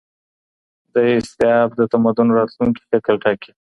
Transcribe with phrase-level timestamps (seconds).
[0.93, 3.51] داستیعاب د تمدن راتلونکي شکل ټاکي.